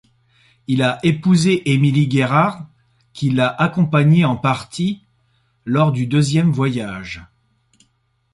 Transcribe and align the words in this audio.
Il 0.65 0.83
épousé 1.03 1.61
Emilie 1.71 2.09
Gerhard, 2.09 2.65
qui 3.13 3.29
l’a 3.29 3.49
accompagné 3.49 4.25
en 4.25 4.35
partie 4.35 5.03
lors 5.63 5.91
du 5.91 6.07
deuxième 6.07 6.51
voyage. 6.51 7.21